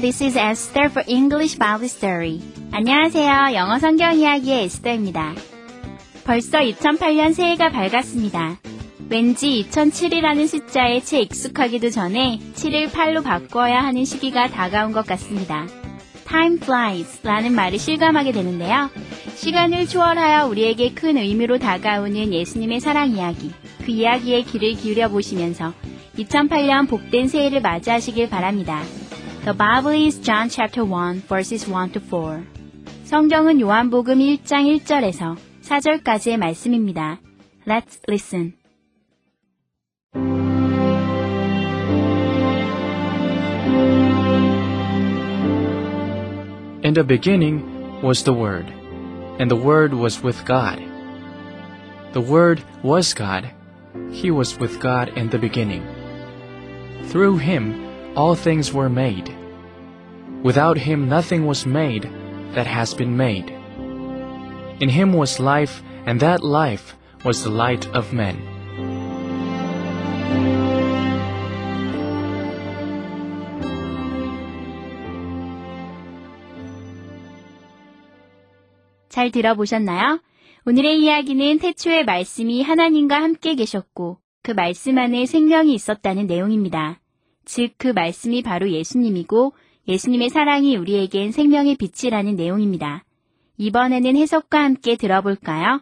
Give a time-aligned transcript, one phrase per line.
[0.00, 2.40] This is Esther for English Bible Story.
[2.70, 3.54] 안녕하세요.
[3.54, 5.34] 영어 성경 이야기의 에스더입니다.
[6.24, 8.60] 벌써 2008년 새해가 밝았습니다.
[9.08, 15.66] 왠지 2007이라는 숫자에 채 익숙하기도 전에 7을 8로 바꿔야 하는 시기가 다가온 것 같습니다.
[16.28, 18.90] Time flies 라는 말을 실감하게 되는데요.
[19.34, 23.50] 시간을 초월하여 우리에게 큰 의미로 다가오는 예수님의 사랑 이야기,
[23.84, 25.74] 그 이야기에 귀를 기울여 보시면서
[26.18, 28.84] 2008년 복된 새해를 맞이하시길 바랍니다.
[29.47, 32.43] The Bible is John chapter 1 verses 1 to 4.
[33.05, 37.19] 성경은 요한복음 1장 1절에서 4절까지의 말씀입니다.
[37.67, 38.53] Let's listen.
[46.83, 47.63] In the beginning
[48.01, 48.65] was the Word,
[49.39, 50.79] and the Word was with God.
[52.11, 53.49] The Word was God.
[54.11, 55.83] He was with God in the beginning.
[57.09, 57.86] Through him
[58.17, 59.33] all things were made.
[60.43, 62.09] Without him nothing was made
[62.53, 63.51] that has been made.
[64.79, 68.37] In him was life, and that life was the light of men.
[79.09, 80.19] 잘 들어보셨나요?
[80.65, 86.99] 오늘의 이야기는 태초의 말씀이 하나님과 함께 계셨고 그 말씀 안에 생명이 있었다는 내용입니다.
[87.48, 89.54] 즉, 그 말씀이 바로 예수님이고
[89.88, 93.06] 예수님의 사랑이 우리에겐 생명의 빛이라는 내용입니다.
[93.56, 95.80] 이번에는 해석과 함께 들어볼까요?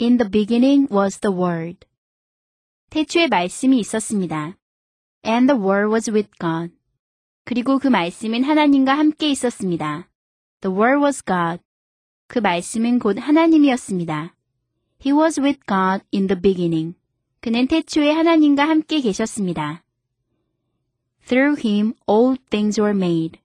[0.00, 1.86] In the beginning was the Word.
[2.88, 4.56] 태초에 말씀이 있었습니다.
[5.26, 6.72] And the Word was with God.
[7.44, 10.09] 그리고 그 말씀은 하나님과 함께 있었습니다.
[10.62, 11.62] The Word was God.
[12.26, 14.34] 그 말씀은 곧 하나님이었습니다.
[15.04, 16.94] He was with God in the beginning.
[17.40, 19.82] 그는 태초에 하나님과 함께 계셨습니다.
[21.26, 23.40] Through him all things were made.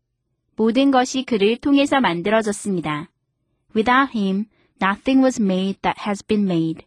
[0.58, 3.09] 모든 것이 그를 통해서 만들어졌습니다.
[3.74, 4.46] Without him
[4.82, 6.86] nothing was made that has been made.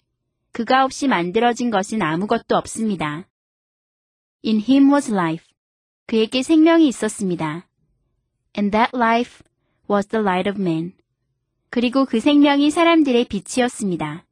[0.53, 3.27] 그가 없이 만들어진 것은 아무것도 없습니다.
[4.45, 5.47] In him was life.
[6.07, 7.67] 그에게 생명이 있었습니다.
[8.57, 9.43] And that life
[9.89, 10.93] was the light of men.
[11.71, 14.25] 그리고 그 생명이 사람들의 빛이었습니다.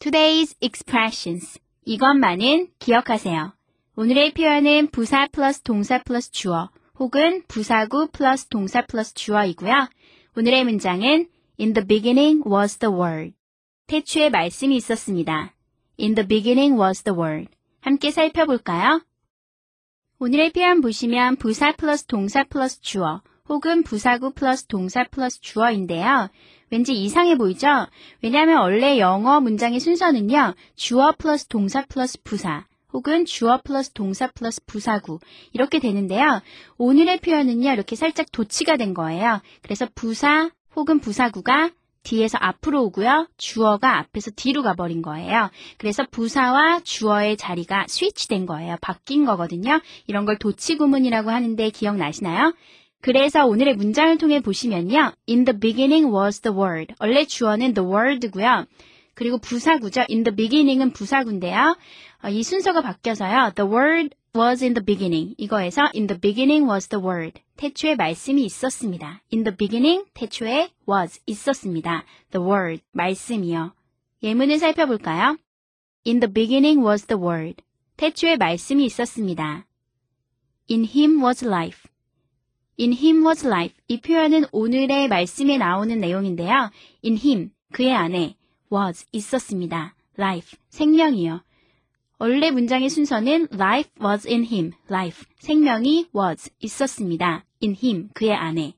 [0.00, 1.60] Today's expressions.
[1.84, 3.52] 이것만은 기억하세요.
[3.96, 9.72] 오늘의 표현은 부사 플러스 동사 플러스 주어 혹은 부사구 플러스 동사 플러스 주어이고요.
[10.36, 11.28] 오늘의 문장은
[11.60, 13.34] In the beginning was the word.
[13.86, 15.52] 태초에 말씀이 있었습니다.
[16.00, 17.50] In the beginning was the word.
[17.82, 19.02] 함께 살펴볼까요?
[20.20, 26.30] 오늘의 표현 보시면 부사 플러스 동사 플러스 주어 혹은 부사구 플러스 동사 플러스 주어인데요.
[26.70, 27.66] 왠지 이상해 보이죠?
[28.22, 30.54] 왜냐하면 원래 영어 문장의 순서는요.
[30.76, 35.18] 주어 플러스 동사 플러스 부사 혹은 주어 플러스 동사 플러스 부사구
[35.52, 36.40] 이렇게 되는데요.
[36.78, 37.70] 오늘의 표현은요.
[37.70, 39.42] 이렇게 살짝 도치가 된 거예요.
[39.60, 40.50] 그래서 부사
[40.80, 41.72] 혹은 부사구가
[42.04, 43.28] 뒤에서 앞으로 오고요.
[43.36, 45.50] 주어가 앞에서 뒤로 가버린 거예요.
[45.76, 48.76] 그래서 부사와 주어의 자리가 스위치된 거예요.
[48.80, 49.82] 바뀐 거거든요.
[50.06, 52.54] 이런 걸 도치구문이라고 하는데 기억나시나요?
[53.02, 55.12] 그래서 오늘의 문장을 통해 보시면요.
[55.28, 56.94] In the beginning was the word.
[56.98, 58.64] 원래 주어는 the word고요.
[59.12, 60.06] 그리고 부사구죠.
[60.08, 61.76] In the beginning은 부사구인데요.
[62.24, 63.52] 어, 이 순서가 바뀌어서요.
[63.54, 65.34] The word was in the beginning.
[65.38, 67.40] 이거에서 in the beginning was the word.
[67.56, 69.22] 태초에 말씀이 있었습니다.
[69.32, 72.04] In the beginning, 태초에 was 있었습니다.
[72.30, 73.72] The word, 말씀이요.
[74.22, 75.36] 예문을 살펴볼까요?
[76.06, 77.62] In the beginning was the word.
[77.96, 79.66] 태초에 말씀이 있었습니다.
[80.70, 81.90] In him was life.
[82.78, 83.76] In him was life.
[83.88, 86.70] 이 표현은 오늘의 말씀에 나오는 내용인데요.
[87.04, 88.36] In him, 그의 안에
[88.72, 89.94] was 있었습니다.
[90.18, 91.42] life, 생명이요.
[92.22, 97.46] 원래 문장의 순서는 life was in him, life, 생명이 was 있었습니다.
[97.62, 98.74] in him, 그의 안에.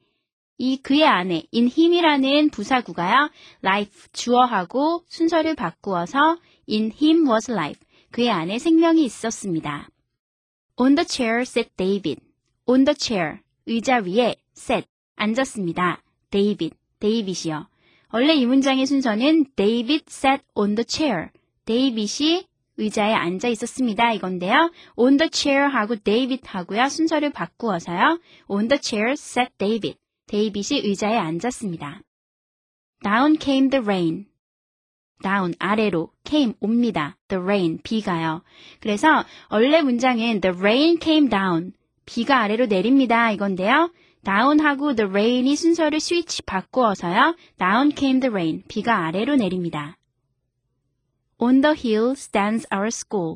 [0.59, 3.31] 이 그의 안에 in him이라는 부사구가요.
[3.65, 6.39] life 주어하고 순서를 바꾸어서
[6.71, 7.81] in him was life.
[8.12, 9.88] 그의 안에 생명이 있었습니다.
[10.77, 12.21] On the chair sat David.
[12.67, 14.87] On the chair 의자 위에 sat
[15.17, 16.00] 앉았습니다.
[16.31, 17.67] David 데이빗이요.
[18.12, 21.31] 원래 이 문장의 순서는 David sat on the chair.
[21.65, 22.47] 데이빗이
[22.77, 24.13] 의자에 앉아 있었습니다.
[24.13, 24.71] 이건데요.
[24.97, 26.89] on the chair 하고 David 하고요.
[26.89, 28.21] 순서를 바꾸어서요.
[28.49, 29.97] on the chair sat David.
[30.27, 32.01] 데이빗이 의자에 앉았습니다.
[33.03, 34.27] Down came the rain.
[35.23, 37.17] down 아래로 came 옵니다.
[37.29, 38.43] the rain 비가요.
[38.81, 41.73] 그래서 원래 문장은 the rain came down
[42.05, 43.31] 비가 아래로 내립니다.
[43.31, 43.91] 이건데요.
[44.25, 47.37] down하고 the rain이 순서를 스위치 바꾸어서요.
[47.59, 49.97] down came the rain 비가 아래로 내립니다.
[51.43, 53.35] On the hill stands our school.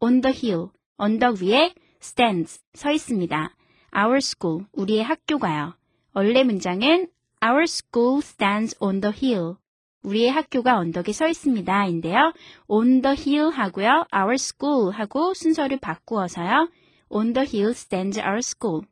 [0.00, 0.68] On the hill
[0.98, 3.56] 언덕 위에 stands 서 있습니다.
[3.96, 5.72] Our school 우리의 학교가요.
[6.12, 7.08] 원래 문장은
[7.42, 9.54] Our school stands on the hill.
[10.02, 11.86] 우리의 학교가 언덕에 서 있습니다.
[11.86, 12.34] 인데요.
[12.66, 14.04] on the hill 하고요.
[14.14, 16.68] our school 하고 순서를 바꾸어서요.
[17.08, 18.82] on the hill stands our school.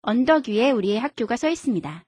[0.00, 2.02] 언덕 위에 우리의 학교가 서 있습니다.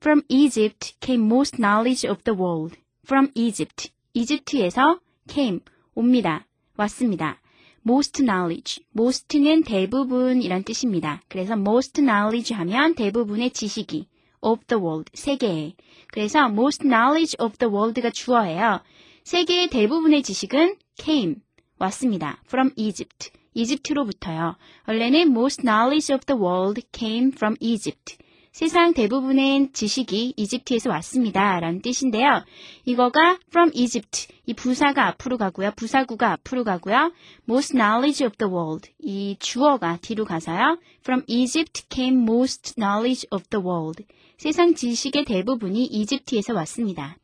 [0.00, 2.80] From Egypt came most knowledge of the world.
[3.04, 3.92] From Egypt.
[4.18, 4.98] 이집트에서
[5.30, 5.60] came
[5.94, 6.44] 옵니다.
[6.76, 7.40] 왔습니다.
[7.86, 8.84] most knowledge.
[8.96, 11.22] most는 대부분 이란 뜻입니다.
[11.28, 14.08] 그래서 most knowledge 하면 대부분의 지식이
[14.40, 15.74] of the world, 세계에.
[16.08, 18.80] 그래서 most knowledge of the world가 주어예요.
[19.22, 21.36] 세계의 대부분의 지식은 came,
[21.78, 22.42] 왔습니다.
[22.46, 24.56] from Egypt, 이집트로부터요.
[24.88, 28.18] 원래는 most knowledge of the world came from Egypt.
[28.52, 31.60] 세상 대부분의 지식이 이집트에서 왔습니다.
[31.60, 32.44] 라는 뜻인데요.
[32.84, 34.28] 이거가 from Egypt.
[34.46, 35.72] 이 부사가 앞으로 가고요.
[35.76, 37.12] 부사구가 앞으로 가고요.
[37.48, 38.90] most knowledge of the world.
[38.98, 40.78] 이 주어가 뒤로 가서요.
[41.00, 44.04] from Egypt came most knowledge of the world.
[44.38, 47.16] 세상 지식의 대부분이 이집트에서 왔습니다.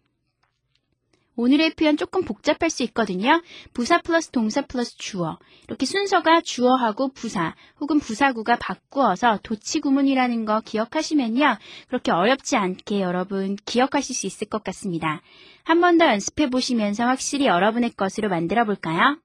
[1.37, 3.43] 오늘의 표현 조금 복잡할 수 있거든요.
[3.73, 5.39] 부사 플러스 동사 플러스 주어.
[5.67, 11.59] 이렇게 순서가 주어하고 부사 혹은 부사구가 바꾸어서 도치 구문이라는 거 기억하시면요.
[11.89, 15.23] 그렇게 어렵지 않게 여러분 기억하실 수 있을 것 같습니다.
[15.65, 19.19] 한 번 더 연습해 보시면서 확실히 여러분의 것으로 만들어 볼까요?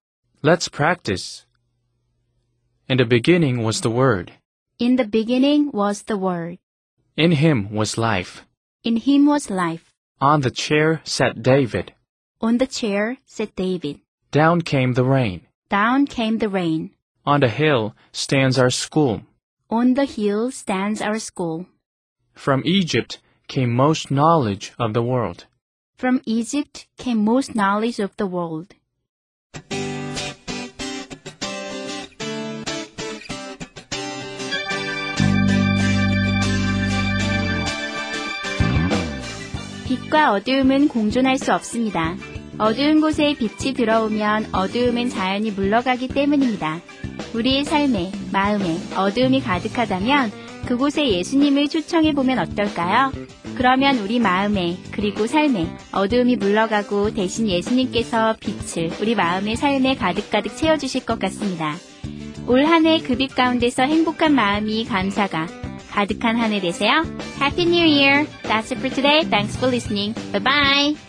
[0.44, 1.45] Let's practice.
[2.89, 4.33] In the beginning was the Word.
[4.81, 6.57] In the beginning was the Word.
[7.17, 8.44] In him was life.
[8.85, 9.83] In him was life.
[10.21, 11.94] On the chair sat David.
[12.40, 14.00] On the chair sat David.
[14.31, 15.46] Down came the rain.
[15.70, 16.90] Down came the rain.
[17.25, 19.22] On the hill stands our school.
[19.70, 21.66] On the hill stands our school.
[22.34, 25.46] From Egypt came most knowledge of the world.
[25.96, 28.75] From Egypt came most knowledge of the world.
[39.86, 42.16] 빛과 어두움은 공존할 수 없습니다.
[42.59, 46.81] 어두운 곳에 빛이 들어오면 어두움은 자연히 물러가기 때문입니다.
[47.33, 50.31] 우리의 삶에, 마음에 어두움이 가득하다면
[50.65, 53.11] 그곳에 예수님을 초청해 보면 어떨까요?
[53.56, 61.06] 그러면 우리 마음에, 그리고 삶에 어두움이 물러가고 대신 예수님께서 빛을 우리 마음의 삶에 가득가득 채워주실
[61.06, 61.75] 것 같습니다.
[62.47, 65.47] 올 한 해 그 빛 가운데서 행복한 마음이 감사가
[65.91, 67.03] 가득한 한 해 되세요.
[67.41, 68.25] Happy New Year!
[68.44, 69.21] That's it for today.
[69.29, 70.13] Thanks for listening.
[70.31, 71.08] Bye bye!